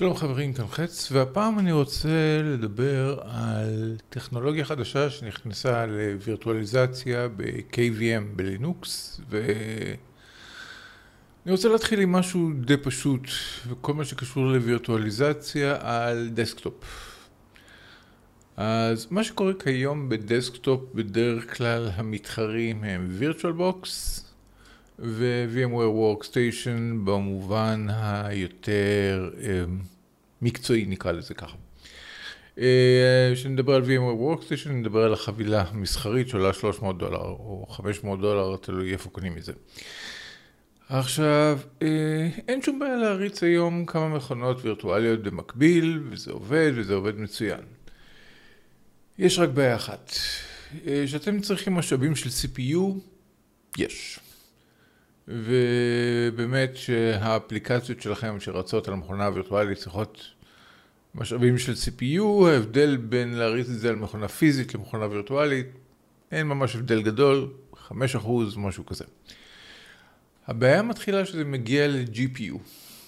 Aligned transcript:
שלום 0.00 0.16
חברים, 0.16 0.52
כאן 0.52 0.66
חץ, 0.66 1.12
והפעם 1.12 1.58
אני 1.58 1.72
רוצה 1.72 2.08
לדבר 2.44 3.18
על 3.22 3.96
טכנולוגיה 4.08 4.64
חדשה 4.64 5.10
שנכנסה 5.10 5.86
לווירטואליזציה 5.86 7.28
ב-KVM 7.28 8.36
בלינוקס, 8.36 9.20
ואני 9.30 9.96
רוצה 11.48 11.68
להתחיל 11.68 12.00
עם 12.00 12.12
משהו 12.12 12.50
די 12.60 12.76
פשוט, 12.76 13.20
וכל 13.68 13.94
מה 13.94 14.04
שקשור 14.04 14.46
לווירטואליזציה 14.46 15.76
על 15.80 16.30
desktop. 16.34 16.84
אז 18.56 19.06
מה 19.10 19.24
שקורה 19.24 19.52
כיום 19.54 20.08
ב 20.08 20.16
desktop, 20.16 20.80
בדרך 20.94 21.56
כלל 21.56 21.90
המתחרים 21.94 22.84
הם 22.84 23.10
VirtualBox 23.20 23.86
ו-VMware 25.02 26.22
Workstation 26.24 27.04
במובן 27.04 27.86
היותר 27.90 29.30
אמ, 29.40 29.78
מקצועי 30.42 30.86
נקרא 30.86 31.12
לזה 31.12 31.34
ככה. 31.34 31.56
אה, 32.58 33.30
כשנדבר 33.34 33.74
על 33.74 33.82
VMware 33.82 34.20
Workstation 34.20 34.68
נדבר 34.68 35.04
על 35.04 35.12
החבילה 35.12 35.64
המסחרית 35.68 36.28
שעולה 36.28 36.52
300 36.52 36.98
דולר 36.98 37.18
או 37.18 37.66
500 37.70 38.20
דולר, 38.20 38.56
תלוי 38.56 38.92
איפה 38.92 39.10
קונים 39.10 39.38
את 39.38 39.44
זה. 39.44 39.52
עכשיו, 40.88 41.58
אה, 41.82 42.28
אין 42.48 42.62
שום 42.62 42.78
בעיה 42.78 42.96
להריץ 42.96 43.42
היום 43.42 43.86
כמה 43.86 44.08
מכונות 44.08 44.64
וירטואליות 44.64 45.22
במקביל, 45.22 46.00
וזה 46.10 46.32
עובד, 46.32 46.72
וזה 46.74 46.94
עובד 46.94 47.18
מצוין. 47.18 47.60
יש 49.18 49.38
רק 49.38 49.48
בעיה 49.48 49.76
אחת, 49.76 50.12
אה, 50.86 51.04
שאתם 51.06 51.40
צריכים 51.40 51.74
משאבים 51.74 52.16
של 52.16 52.28
CPU, 52.28 52.80
יש. 53.78 54.20
ובאמת 55.30 56.76
שהאפליקציות 56.76 58.00
שלכם 58.00 58.40
שרצות 58.40 58.88
על 58.88 58.94
המכונה 58.94 59.26
הווירטואלית 59.26 59.78
צריכות 59.78 60.24
משאבים 61.14 61.58
של 61.58 61.72
CPU, 61.72 62.46
ההבדל 62.46 62.96
בין 62.96 63.34
להריץ 63.34 63.68
את 63.68 63.78
זה 63.78 63.88
על 63.88 63.96
מכונה 63.96 64.28
פיזית 64.28 64.74
למכונה 64.74 65.06
וירטואלית, 65.06 65.66
אין 66.32 66.46
ממש 66.46 66.76
הבדל 66.76 67.02
גדול, 67.02 67.52
5% 67.88 67.92
משהו 68.56 68.86
כזה. 68.86 69.04
הבעיה 70.46 70.82
מתחילה 70.82 71.26
שזה 71.26 71.44
מגיע 71.44 71.88
ל-GPU, 71.88 72.58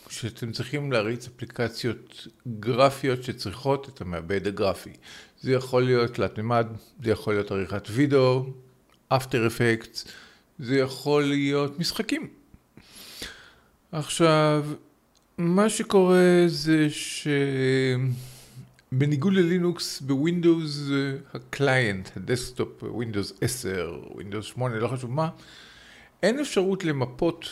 שאתם 0.08 0.52
צריכים 0.52 0.92
להריץ 0.92 1.28
אפליקציות 1.28 2.26
גרפיות 2.60 3.22
שצריכות 3.22 3.88
את 3.88 4.00
המעבד 4.00 4.46
הגרפי. 4.46 4.92
זה 5.40 5.52
יכול 5.52 5.82
להיות 5.82 6.14
תלת 6.14 6.38
מימד, 6.38 6.66
זה 7.02 7.10
יכול 7.10 7.34
להיות 7.34 7.50
עריכת 7.50 7.88
וידאו, 7.90 8.46
After 9.08 9.46
Effects, 9.46 9.98
זה 10.62 10.78
יכול 10.78 11.22
להיות 11.22 11.78
משחקים. 11.78 12.28
עכשיו, 13.92 14.64
מה 15.38 15.68
שקורה 15.68 16.44
זה 16.46 16.86
שבניגוד 18.90 19.32
ללינוקס 19.32 20.00
בווינדוס 20.00 20.80
ה 21.34 21.44
client, 21.44 22.08
ה 22.16 22.24
desktop, 22.24 22.82
ווינדוס 22.82 23.32
10, 23.40 24.00
ווינדוס 24.14 24.46
8, 24.46 24.76
לא 24.76 24.88
חשוב 24.88 25.10
מה, 25.10 25.28
אין 26.22 26.40
אפשרות 26.40 26.84
למפות 26.84 27.48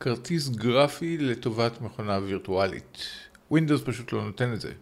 כרטיס 0.00 0.48
גרפי 0.48 1.18
לטובת 1.18 1.80
מכונה 1.80 2.18
וירטואלית. 2.18 2.98
ווינדוס 3.50 3.82
פשוט 3.84 4.12
לא 4.12 4.24
נותן 4.24 4.52
את 4.52 4.60
זה. 4.60 4.72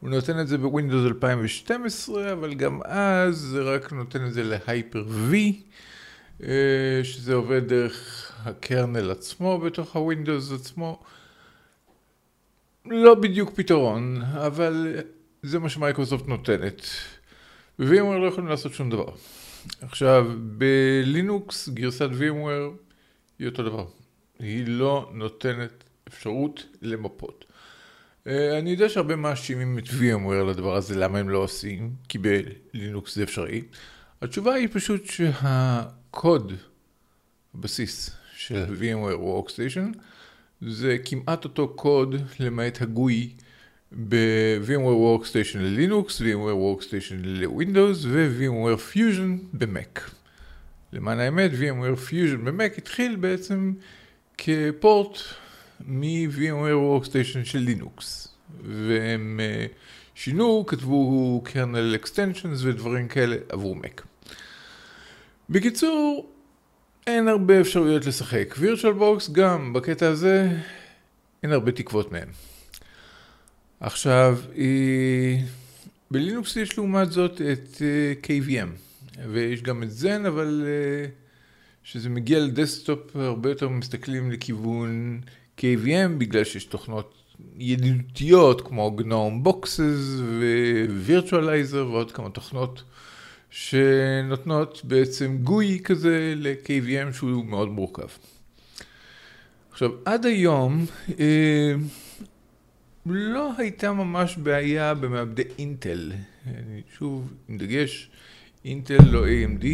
הוא 0.00 0.10
נותן 0.10 0.40
את 0.40 0.48
זה 0.48 0.58
בווינדוס 0.58 1.06
2012, 1.06 2.32
אבל 2.32 2.54
גם 2.54 2.80
אז 2.84 3.36
זה 3.36 3.62
רק 3.62 3.92
נותן 3.92 4.26
את 4.26 4.32
זה 4.32 4.42
ל 4.44 5.04
Hyper-V, 5.30 5.34
אה, 5.34 5.50
שזה 7.02 7.34
עובד 7.34 7.68
דרך 7.68 8.32
ה 8.44 8.53
kernel 8.53 9.10
עצמו 9.10 9.58
בתוך 9.58 9.96
הווינדוס 9.96 10.52
עצמו. 10.52 11.02
לא 12.86 13.14
בדיוק 13.14 13.50
פתרון, 13.54 14.22
אבל 14.22 14.96
זה 15.42 15.58
מה 15.58 15.68
שמייקרוסופט 15.68 16.26
נותנת. 16.26 16.82
ו-VMware 17.78 18.18
לא 18.18 18.26
יכולים 18.26 18.48
לעשות 18.48 18.72
שום 18.72 18.90
דבר. 18.90 19.08
עכשיו, 19.80 20.26
בלינוקס 20.38 21.68
גרסת 21.68 22.08
VMware 22.10 22.76
היא 23.38 23.48
אותו 23.48 23.62
דבר. 23.62 23.86
היא 24.38 24.64
לא 24.66 25.10
נותנת 25.14 25.84
אפשרות 26.08 26.66
למפות. 26.82 27.44
אה, 28.26 28.58
אני 28.58 28.70
יודע 28.70 28.88
שהרבה 28.88 29.16
מאשימים 29.16 29.78
את 29.78 29.84
VMware 29.84 30.44
לדבר 30.50 30.76
הזה, 30.76 30.96
למה 30.96 31.18
הם 31.18 31.28
לא 31.28 31.38
עושים, 31.38 31.92
כי 32.08 32.18
בלינוקס 32.18 33.14
זה 33.14 33.22
אפשרי. 33.22 33.62
התשובה 34.22 34.54
היא 34.54 34.68
פשוט 34.72 35.04
שהקוד, 36.08 36.52
הבסיס 37.54 38.10
של 38.36 38.64
VMware 38.80 39.20
Workstation, 39.20 39.98
זה 40.60 40.96
כמעט 41.04 41.44
אותו 41.44 41.68
קוד 41.68 42.14
למעט 42.40 42.82
הגוי 42.82 43.30
ב-VMware 43.92 45.22
Workstation 45.22 45.58
ללינוקס, 45.58 46.20
VMware 46.20 46.80
Workstation 46.80 47.14
לווינדוס 47.24 48.04
ו-VMware 48.04 48.94
Fusion 48.94 49.44
במק. 49.52 50.10
למען 50.92 51.20
האמת, 51.20 51.50
VMware 51.50 52.10
Fusion 52.10 52.36
במק 52.44 52.78
התחיל 52.78 53.16
בעצם 53.16 53.72
כפורט 54.38 55.18
מ-VMware 55.80 57.04
Workstation 57.04 57.44
של 57.44 57.58
לינוקס. 57.58 58.28
והם 58.64 59.40
אה, 59.42 59.66
שינו, 60.14 60.64
כתבו 60.66 61.42
kernel 61.46 62.04
extensions 62.04 62.58
ודברים 62.62 63.08
כאלה 63.08 63.36
עבור 63.48 63.76
Mac. 63.76 64.02
בקיצור, 65.50 66.32
אין 67.06 67.28
הרבה 67.28 67.60
אפשרויות 67.60 68.06
לשחק. 68.06 68.54
VirtualBox 68.56 69.32
גם 69.32 69.72
בקטע 69.72 70.08
הזה 70.08 70.56
אין 71.42 71.52
הרבה 71.52 71.72
תקוות 71.72 72.12
מהם. 72.12 72.28
עכשיו, 73.80 74.38
אה, 74.56 75.38
בלינוקס 76.10 76.56
יש 76.56 76.78
לעומת 76.78 77.12
זאת 77.12 77.40
את 77.40 77.82
אה, 77.82 78.12
KVM, 78.22 78.68
ויש 79.28 79.62
גם 79.62 79.82
את 79.82 79.88
Xen, 80.02 80.28
אבל 80.28 80.66
כשזה 81.84 82.08
מגיע 82.08 82.38
ל 82.38 82.48
desktop 82.48 83.16
הרבה 83.16 83.48
יותר 83.48 83.68
מסתכלים 83.68 84.30
לכיוון 84.30 85.20
KVM 85.58 86.08
בגלל 86.18 86.44
שיש 86.44 86.64
תוכנות 86.64 87.14
ידידותיות 87.58 88.60
כמו 88.60 88.90
GNOME 88.90 89.42
Boxes 89.42 90.20
ו 90.88 90.96
virtualizer 90.96 91.86
ועוד 91.90 92.12
כמה 92.12 92.30
תוכנות 92.30 92.82
שנותנות 93.50 94.80
בעצם 94.84 95.38
GUI 95.42 95.80
כזה 95.84 96.32
ל-KVM 96.36 97.12
שהוא 97.12 97.44
מאוד 97.44 97.68
מורכב. 97.68 98.08
עכשיו, 99.70 99.90
עד 100.04 100.26
היום 100.26 100.86
אה, 101.20 101.74
לא 103.06 103.50
הייתה 103.58 103.92
ממש 103.92 104.36
בעיה 104.36 104.94
במעבדי 104.94 105.42
אינטל. 105.58 106.12
שוב, 106.98 107.32
עם 107.48 107.58
דגש, 107.58 108.10
אינטל 108.64 109.04
לא 109.10 109.24
AMD, 109.26 109.66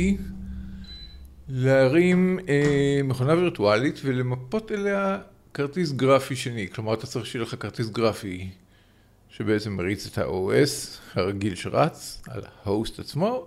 להרים 1.49 2.39
אה, 2.49 3.01
מכונה 3.05 3.35
וירטואלית 3.35 4.01
ולמפות 4.05 4.73
אליה 4.73 5.19
כרטיס 5.55 5.93
גרפי 5.93 6.37
שני, 6.37 6.69
כלומר 6.69 6.95
אתה 6.95 7.07
צריך 7.07 7.27
שיהיה 7.27 7.43
לך 7.43 7.55
כרטיס 7.61 7.89
גרפי 7.89 8.51
שבעצם 9.29 9.73
מריץ 9.73 10.07
את 10.07 10.19
ה-OS 10.19 10.99
הרגיל 11.15 11.55
שרץ 11.55 12.23
על 12.29 12.43
ההוסט 12.65 12.99
עצמו, 12.99 13.47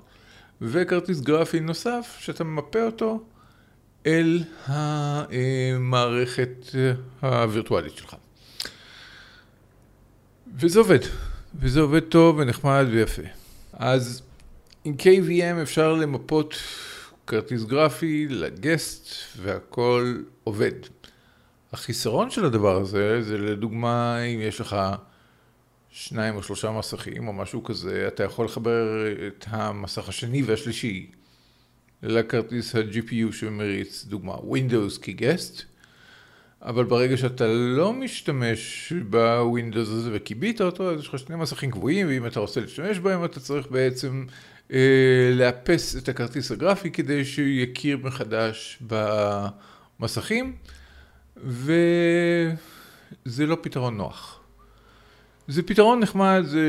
וכרטיס 0.62 1.20
גרפי 1.20 1.60
נוסף 1.60 2.18
שאתה 2.20 2.44
ממפה 2.44 2.84
אותו 2.84 3.24
אל 4.06 4.44
המערכת 4.66 6.66
הווירטואלית 7.22 7.98
שלך. 7.98 8.16
וזה 10.56 10.80
עובד, 10.80 11.00
וזה 11.60 11.80
עובד 11.80 12.00
טוב 12.00 12.38
ונחמד 12.38 12.86
ויפה. 12.92 13.22
אז 13.74 14.22
עם 14.84 14.96
KVM 15.00 15.62
אפשר 15.62 15.94
למפות 15.94 16.56
כרטיס 17.28 17.64
גרפי 17.64 18.28
לגסט 18.30 19.10
והכל 19.42 20.16
עובד. 20.44 20.72
החיסרון 21.74 22.30
של 22.30 22.46
הדבר 22.46 22.82
הזה, 22.82 23.22
זה 23.22 23.38
לדוגמה, 23.38 24.20
אם 24.20 24.42
יש 24.42 24.62
לך 24.62 24.76
שניים 26.00 26.36
או 26.36 26.44
שלושה 26.44 26.72
מסכים 26.72 27.28
או 27.28 27.34
משהו 27.34 27.64
כזה, 27.64 28.08
אתה 28.08 28.24
יכול 28.24 28.46
לחבר 28.46 29.06
את 29.28 29.46
המסך 29.48 30.10
השני 30.10 30.42
והשלישי 30.44 31.12
לכרטיס 32.04 32.76
ה-GPU 32.76 33.32
שמריץ, 33.32 34.06
דוגמה, 34.06 34.34
Windows 34.34 35.02
כגסט, 35.02 35.62
אבל 36.62 36.84
ברגע 36.84 37.18
שאתה 37.18 37.48
לא 37.48 37.94
משתמש 37.94 38.94
בווינדוס 39.10 39.90
הזה 39.90 40.10
וכיבית 40.14 40.62
אותו, 40.62 40.92
אז 40.92 41.00
יש 41.00 41.08
לך 41.08 41.20
שני 41.20 41.36
מסכים 41.36 41.72
קבועים, 41.72 42.08
ואם 42.08 42.28
אתה 42.28 42.40
רוצה 42.40 42.62
להשתמש 42.62 43.00
בהם, 43.00 43.26
אתה 43.26 43.40
צריך 43.40 43.68
בעצם 43.68 44.26
אה, 44.74 45.30
לאפס 45.34 45.96
את 45.98 46.10
הכרטיס 46.10 46.52
הגרפי 46.52 46.92
כדי 46.92 47.26
שהוא 47.26 47.48
יכיר 47.48 47.98
מחדש 47.98 48.80
במסכים. 50.00 50.56
וזה 51.44 52.56
לא 53.46 53.58
פתרון 53.62 53.98
נוח. 53.98 54.37
זה 55.48 55.64
פתרון 55.64 56.00
נחמד, 56.00 56.44
זה 56.46 56.66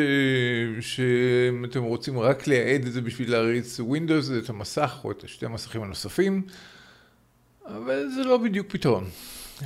שאם 0.81 1.65
אתם 1.65 1.83
רוצים 1.83 2.19
רק 2.19 2.47
לייעד 2.47 2.87
את 2.87 2.93
זה 2.93 3.01
בשביל 3.01 3.31
להריץ 3.31 3.81
Windows, 3.81 4.45
את 4.45 4.49
המסך 4.49 5.01
או 5.05 5.11
את 5.11 5.25
שתי 5.27 5.47
המסכים 5.47 5.83
הנוספים, 5.83 6.43
אבל 7.67 8.09
זה 8.15 8.25
לא 8.25 8.37
בדיוק 8.37 8.67
פתרון. 8.71 9.05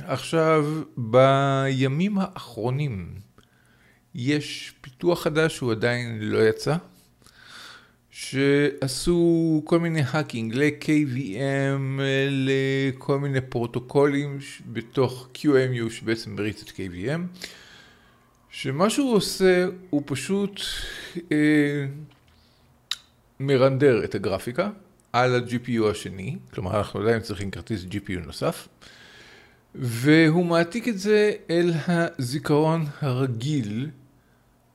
עכשיו, 0.05 0.65
בימים 0.97 2.17
האחרונים 2.17 3.15
יש 4.15 4.73
פיתוח 4.81 5.23
חדש 5.23 5.55
שהוא 5.55 5.71
עדיין 5.71 6.19
לא 6.21 6.47
יצא, 6.49 6.75
שעשו 8.11 9.61
כל 9.65 9.79
מיני 9.79 10.01
האקינג 10.07 10.55
ל-KVM, 10.55 12.01
לכל 12.29 13.19
מיני 13.19 13.41
פרוטוקולים 13.41 14.39
בתוך 14.71 15.29
QMU 15.35 15.89
שבעצם 15.89 16.35
מריץ 16.35 16.63
את 16.63 16.69
KVM, 16.69 17.21
שמה 18.55 18.89
שהוא 18.89 19.15
עושה 19.15 19.65
הוא 19.89 20.03
פשוט 20.05 20.61
אה, 21.31 21.85
מרנדר 23.39 24.03
את 24.03 24.15
הגרפיקה 24.15 24.69
על 25.13 25.35
ה-GPU 25.35 25.91
השני, 25.91 26.37
כלומר 26.53 26.77
אנחנו 26.77 27.01
עדיין 27.01 27.21
צריכים 27.21 27.51
כרטיס 27.51 27.83
GPU 27.83 28.25
נוסף, 28.25 28.67
והוא 29.75 30.45
מעתיק 30.45 30.87
את 30.87 30.99
זה 30.99 31.31
אל 31.49 31.71
הזיכרון 31.87 32.85
הרגיל 33.01 33.89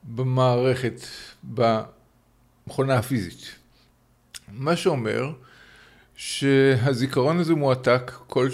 במערכת, 0.03 1.01
במכונה 1.43 2.95
הפיזית. 2.95 3.55
מה 4.53 4.75
שאומר 4.75 5.31
שהזיכרון 6.15 7.39
הזה 7.39 7.55
מועתק 7.55 8.11
כל 8.27 8.49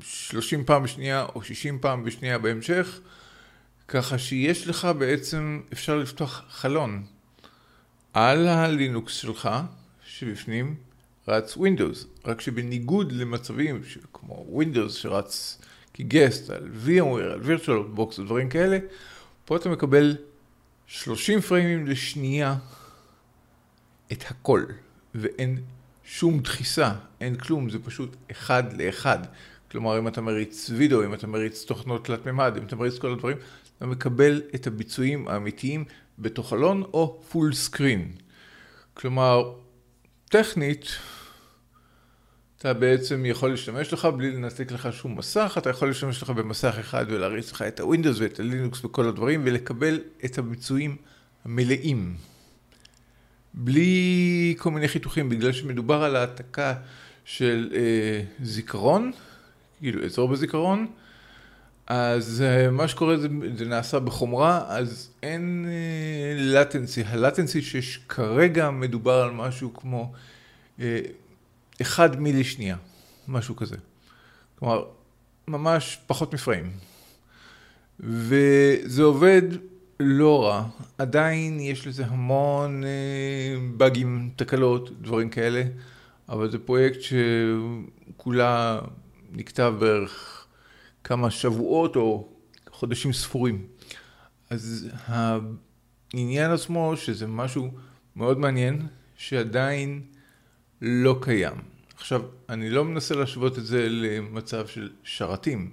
30 0.00 0.64
פעם 0.64 0.82
בשנייה 0.82 1.26
או 1.34 1.42
60 1.42 1.78
פעם 1.78 2.04
בשנייה 2.04 2.38
בהמשך, 2.38 3.00
ככה 3.88 4.18
שיש 4.18 4.66
לך 4.66 4.88
בעצם, 4.98 5.60
אפשר 5.72 5.96
לפתוח 5.96 6.44
חלון. 6.50 7.04
על 8.12 8.48
הלינוקס 8.48 9.12
שלך, 9.12 9.48
שבפנים 10.06 10.74
רץ 11.28 11.56
Windows, 11.56 12.06
רק 12.24 12.40
שבניגוד 12.40 13.12
למצבים 13.12 13.82
כמו 14.12 14.60
Windows 14.60 14.90
שרץ 14.90 15.60
כגסט 15.94 16.50
על 16.50 16.68
VMware, 16.86 17.32
על 17.32 17.40
virtual 17.42 17.98
box 17.98 18.20
ודברים 18.20 18.48
כאלה, 18.48 18.78
פה 19.44 19.56
אתה 19.56 19.68
מקבל 19.68 20.16
30 20.86 21.40
פריימים 21.40 21.86
לשנייה 21.86 22.56
את 24.12 24.24
הכל, 24.26 24.64
ואין 25.14 25.58
שום 26.04 26.40
דחיסה, 26.40 26.92
אין 27.20 27.36
כלום, 27.36 27.70
זה 27.70 27.78
פשוט 27.78 28.16
אחד 28.30 28.80
לאחד. 28.82 29.18
כלומר, 29.70 29.98
אם 29.98 30.08
אתה 30.08 30.20
מריץ 30.20 30.70
וידאו, 30.76 31.04
אם 31.04 31.14
אתה 31.14 31.26
מריץ 31.26 31.64
תוכנות 31.64 32.04
תלת 32.04 32.26
מימד, 32.26 32.54
אם 32.56 32.62
אתה 32.62 32.76
מריץ 32.76 32.98
כל 32.98 33.12
הדברים, 33.12 33.36
אתה 33.78 33.86
מקבל 33.86 34.42
את 34.54 34.66
הביצועים 34.66 35.28
האמיתיים 35.28 35.84
בתוך 36.18 36.52
חלון 36.52 36.82
או 36.82 37.22
full 37.28 37.54
screen. 37.54 38.12
כלומר, 38.94 39.52
טכנית, 40.28 40.86
אתה 42.58 42.74
בעצם 42.74 43.26
יכול 43.26 43.50
להשתמש 43.50 43.92
לך 43.92 44.04
בלי 44.04 44.30
לנתק 44.30 44.72
לך 44.72 44.88
שום 44.92 45.18
מסך, 45.18 45.54
אתה 45.58 45.70
יכול 45.70 45.88
להשתמש 45.88 46.22
לך 46.22 46.30
במסך 46.30 46.76
אחד 46.80 47.04
ולהריץ 47.08 47.52
לך 47.52 47.62
את 47.62 47.80
הווינדוס 47.80 48.20
ואת 48.20 48.40
הלינוקס 48.40 48.84
וכל 48.84 49.08
הדברים 49.08 49.42
ולקבל 49.44 50.00
את 50.24 50.38
הביצועים 50.38 50.96
המלאים. 51.44 52.16
בלי 53.54 54.54
כל 54.58 54.70
מיני 54.70 54.88
חיתוכים, 54.88 55.28
בגלל 55.28 55.52
שמדובר 55.52 56.02
על 56.02 56.16
העתקה 56.16 56.74
של 57.24 57.70
אה, 57.74 58.22
זיכרון, 58.42 59.12
כאילו 59.78 60.04
אזור 60.04 60.28
בזיכרון, 60.28 60.86
אז 61.86 62.42
אה, 62.46 62.70
מה 62.70 62.88
שקורה 62.88 63.16
זה, 63.16 63.28
זה 63.56 63.64
נעשה 63.64 63.98
בחומרה, 63.98 64.64
אז 64.68 65.10
אין 65.22 65.66
לטנסי. 66.36 67.02
אה, 67.02 67.12
הלטנסי 67.12 67.62
שיש 67.62 68.00
כרגע 68.08 68.70
מדובר 68.70 69.22
על 69.22 69.30
משהו 69.30 69.74
כמו 69.74 70.12
אה, 70.80 71.00
אחד 71.80 72.20
מילי 72.20 72.44
שנייה, 72.44 72.76
משהו 73.28 73.56
כזה. 73.56 73.76
כלומר, 74.58 74.84
ממש 75.48 75.98
פחות 76.06 76.34
מפריים. 76.34 76.70
וזה 78.00 79.02
עובד 79.02 79.42
לא 80.00 80.44
רע, 80.44 80.64
עדיין 80.98 81.60
יש 81.60 81.86
לזה 81.86 82.06
המון 82.06 82.82
באגים, 83.76 84.30
תקלות, 84.36 85.02
דברים 85.02 85.28
כאלה, 85.28 85.62
אבל 86.28 86.50
זה 86.50 86.58
פרויקט 86.58 86.98
שכולה 87.00 88.80
נכתב 89.32 89.74
בערך 89.78 90.35
כמה 91.06 91.30
שבועות 91.30 91.96
או 91.96 92.28
חודשים 92.70 93.12
ספורים. 93.12 93.66
אז 94.50 94.88
העניין 95.06 96.50
עצמו, 96.50 96.96
שזה 96.96 97.26
משהו 97.26 97.70
מאוד 98.16 98.38
מעניין, 98.38 98.86
שעדיין 99.16 100.02
לא 100.82 101.18
קיים. 101.22 101.54
עכשיו, 101.96 102.22
אני 102.48 102.70
לא 102.70 102.84
מנסה 102.84 103.14
להשוות 103.14 103.58
את 103.58 103.66
זה 103.66 103.88
למצב 103.88 104.66
של 104.66 104.90
שרתים, 105.04 105.70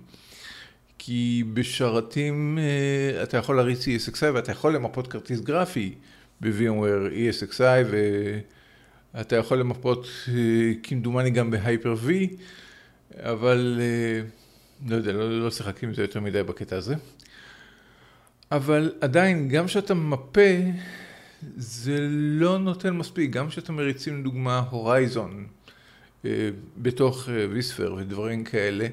כי 0.97 1.43
בשרתים 1.53 2.59
אה, 2.61 3.23
אתה 3.23 3.37
יכול 3.37 3.55
להריץ 3.55 3.85
ESXi 3.87 4.25
ואתה 4.33 4.51
יכול 4.51 4.75
למפות 4.75 5.07
כרטיס 5.07 5.39
גרפי 5.39 5.95
ב-VMware 6.41 7.13
ESXi 7.13 7.63
ואתה 9.13 9.35
יכול 9.35 9.59
למפות 9.59 10.07
אה, 10.27 10.33
כמדומני 10.83 11.29
גם 11.29 11.51
ב-Hyper-V, 11.51 12.09
אבל 13.19 13.79
אה, 13.81 14.42
לא 14.87 14.95
יודע, 14.95 15.11
לא, 15.11 15.39
לא 15.43 15.51
שיחקתי 15.51 15.85
עם 15.85 15.93
זה 15.93 16.01
יותר 16.01 16.19
מדי 16.19 16.43
בקטע 16.43 16.77
הזה. 16.77 16.95
אבל 18.51 18.91
עדיין, 19.01 19.49
גם 19.49 19.65
כשאתה 19.65 19.93
מפה, 19.93 20.41
זה 21.57 21.97
לא 22.11 22.59
נותן 22.59 22.93
מספיק. 22.93 23.31
גם 23.31 23.47
כשאתה 23.49 23.71
מריצים 23.71 24.19
לדוגמה 24.19 24.59
הורייזון 24.59 25.47
אה, 26.25 26.49
בתוך 26.77 27.29
אה, 27.29 27.45
vSphere 27.49 27.95
ודברים 27.99 28.43
כאלה, 28.43 28.87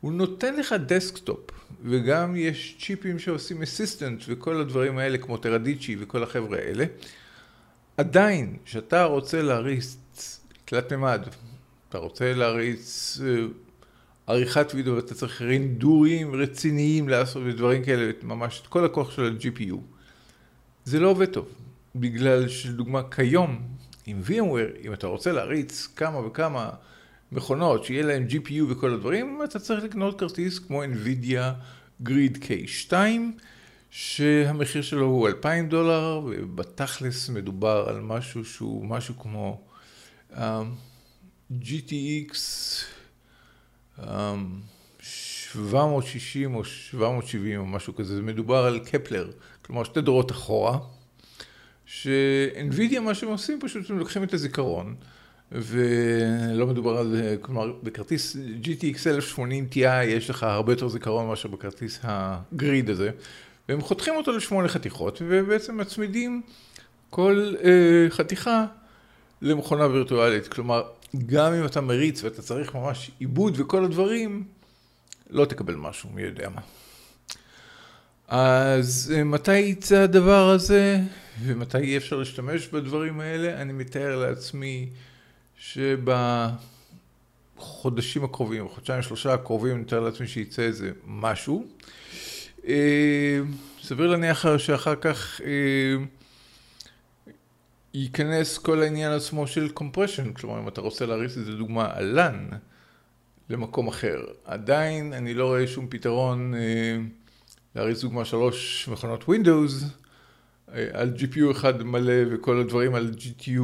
הוא 0.00 0.12
נותן 0.12 0.56
לך 0.56 0.74
desktop, 0.86 1.50
וגם 1.84 2.36
יש 2.36 2.76
צ'יפים 2.80 3.18
שעושים 3.18 3.62
assist 3.62 4.22
וכל 4.28 4.60
הדברים 4.60 4.98
האלה, 4.98 5.18
כמו 5.18 5.36
Teradici 5.36 5.96
וכל 5.98 6.22
החבר'ה 6.22 6.58
האלה. 6.58 6.84
עדיין, 7.96 8.56
כשאתה 8.64 9.04
רוצה 9.04 9.42
להריץ 9.42 9.96
תלת 10.64 10.92
מימד, 10.92 11.22
אתה 11.88 11.98
רוצה 11.98 12.34
להריץ 12.34 13.18
אה, 13.24 13.44
עריכת 14.26 14.66
וידאו, 14.74 14.98
אתה 14.98 15.14
צריך 15.14 15.42
רינדורים 15.42 16.34
רציניים 16.34 17.08
לעשות 17.08 17.42
ודברים 17.46 17.84
כאלה, 17.84 18.12
ממש 18.22 18.60
את 18.60 18.66
כל 18.66 18.84
הכוח 18.84 19.10
של 19.10 19.24
ה-GPU. 19.24 19.76
זה 20.84 21.00
לא 21.00 21.08
עובד 21.08 21.26
טוב, 21.26 21.48
בגלל 21.96 22.48
שלדוגמה 22.48 23.02
כיום, 23.10 23.62
עם 24.06 24.22
VMware, 24.26 24.86
אם 24.86 24.92
אתה 24.92 25.06
רוצה 25.06 25.32
להריץ 25.32 25.88
כמה 25.96 26.26
וכמה 26.26 26.70
מכונות 27.32 27.84
שיהיה 27.84 28.02
להם 28.02 28.26
GPU 28.30 28.62
וכל 28.68 28.94
הדברים, 28.94 29.40
אתה 29.44 29.58
צריך 29.58 29.84
לקנות 29.84 30.20
כרטיס 30.20 30.58
כמו 30.58 30.82
NVIDIA 30.84 31.42
Grid 32.04 32.38
K2, 32.38 32.92
שהמחיר 33.90 34.82
שלו 34.82 35.06
הוא 35.06 35.28
2,000 35.28 35.68
דולר, 35.68 36.20
ובתכלס 36.24 37.28
מדובר 37.28 37.84
על 37.88 38.00
משהו 38.00 38.44
שהוא 38.44 38.86
משהו 38.86 39.18
כמו 39.18 39.60
um, 40.32 40.36
GTX 41.52 42.36
760 43.98 46.54
או 46.54 46.64
770 46.64 47.60
או 47.60 47.66
משהו 47.66 47.94
כזה, 47.94 48.16
זה 48.16 48.22
מדובר 48.22 48.64
על 48.64 48.78
קפלר, 48.78 49.30
כלומר 49.62 49.84
שתי 49.84 50.00
דורות 50.00 50.30
אחורה, 50.30 50.78
שאינווידיה 51.86 53.00
מה 53.00 53.14
שהם 53.14 53.28
עושים 53.28 53.60
פשוט 53.60 53.90
הם 53.90 53.98
לוקחים 53.98 54.22
את 54.22 54.34
הזיכרון, 54.34 54.94
ולא 55.52 56.66
מדובר 56.66 56.98
על 56.98 57.16
כלומר 57.40 57.72
בכרטיס 57.82 58.36
GTX 58.62 59.06
1080 59.06 59.66
Ti 59.72 59.78
יש 60.04 60.30
לך 60.30 60.42
הרבה 60.42 60.72
יותר 60.72 60.88
זיכרון 60.88 61.26
מאשר 61.26 61.48
בכרטיס 61.48 62.00
הגריד 62.02 62.90
הזה, 62.90 63.10
והם 63.68 63.80
חותכים 63.80 64.16
אותו 64.16 64.32
לשמונה 64.32 64.68
חתיכות, 64.68 65.22
ובעצם 65.28 65.76
מצמידים 65.76 66.42
כל 67.10 67.54
uh, 67.58 67.64
חתיכה 68.10 68.66
למכונה 69.42 69.86
וירטואלית, 69.86 70.48
כלומר 70.48 70.82
גם 71.26 71.52
אם 71.52 71.66
אתה 71.66 71.80
מריץ 71.80 72.24
ואתה 72.24 72.42
צריך 72.42 72.74
ממש 72.74 73.10
עיבוד 73.18 73.60
וכל 73.60 73.84
הדברים, 73.84 74.44
לא 75.30 75.44
תקבל 75.44 75.74
משהו, 75.74 76.08
מי 76.14 76.22
יודע 76.22 76.48
מה. 76.48 76.60
אז 78.28 79.12
אה, 79.16 79.24
מתי 79.24 79.58
יצא 79.58 79.96
הדבר 79.96 80.50
הזה, 80.50 81.00
ומתי 81.42 81.78
אי 81.78 81.96
אפשר 81.96 82.16
להשתמש 82.16 82.68
בדברים 82.68 83.20
האלה? 83.20 83.62
אני 83.62 83.72
מתאר 83.72 84.18
לעצמי 84.18 84.88
שבחודשים 87.56 88.24
הקרובים, 88.24 88.68
חודשיים 88.68 89.02
שלושה 89.02 89.34
הקרובים, 89.34 89.74
אני 89.74 89.80
מתאר 89.80 90.00
לעצמי 90.00 90.26
שיצא 90.26 90.62
איזה 90.62 90.90
משהו. 91.06 91.66
אה, 92.66 93.40
סביר 93.82 94.06
להניח 94.06 94.58
שאחר 94.58 94.94
כך 94.96 95.40
אה, 95.44 96.04
ייכנס 97.94 98.58
כל 98.58 98.82
העניין 98.82 99.12
עצמו 99.12 99.46
של 99.46 99.68
compression, 99.78 100.32
כלומר 100.40 100.60
אם 100.60 100.68
אתה 100.68 100.80
רוצה 100.80 101.06
להריץ 101.06 101.36
את 101.36 101.44
זה 101.44 101.52
דוגמה 101.52 101.90
על 101.92 102.18
LAN 102.18 102.54
למקום 103.50 103.88
אחר. 103.88 104.24
עדיין 104.44 105.12
אני 105.12 105.34
לא 105.34 105.46
רואה 105.46 105.66
שום 105.66 105.86
פתרון 105.88 106.54
אה, 106.54 106.96
להריץ 107.74 108.00
דוגמה 108.00 108.24
שלוש 108.24 108.88
מכונות 108.88 109.22
Windows 109.22 109.84
אה, 110.72 110.88
על 110.92 111.14
GPU 111.18 111.50
אחד 111.50 111.82
מלא 111.82 112.34
וכל 112.34 112.60
הדברים 112.60 112.94
על 112.94 113.10
GTU, 113.18 113.62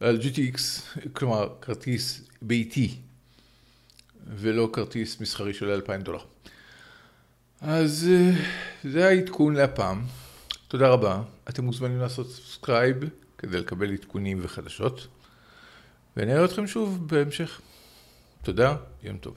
על 0.00 0.18
GTX, 0.20 0.58
כלומר 1.12 1.48
כרטיס 1.60 2.28
ביתי. 2.42 2.94
ולא 4.36 4.68
כרטיס 4.72 5.20
מסחרי 5.20 5.54
של 5.54 5.70
2,000 5.70 6.00
דולר. 6.00 6.18
אז 7.60 8.08
אה, 8.10 8.30
זה 8.90 9.08
העדכון 9.08 9.54
להפעם. 9.54 10.04
תודה 10.68 10.88
רבה. 10.88 11.22
אתם 11.48 11.64
מוזמנים 11.64 11.98
לעשות 11.98 12.30
subscribe 12.30 12.96
כדי 13.44 13.58
לקבל 13.58 13.92
עדכונים 13.92 14.38
וחדשות. 14.42 15.06
ונראה 16.16 16.44
אתכם 16.44 16.66
שוב 16.66 17.08
בהמשך. 17.08 17.60
תודה, 18.42 18.76
יום 19.02 19.16
טוב. 19.16 19.36